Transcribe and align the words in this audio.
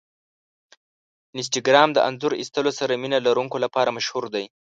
انسټاګرام 1.37 1.89
د 1.93 1.97
انځور 2.07 2.33
ایستلو 2.37 2.71
سره 2.79 2.99
مینه 3.01 3.19
لرونکو 3.27 3.57
لپاره 3.65 3.93
مشهور 3.97 4.25
دی. 4.33 4.45